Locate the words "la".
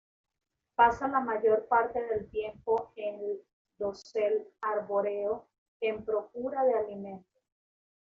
1.07-1.19